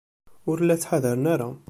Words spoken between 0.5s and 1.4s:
la ttḥadaren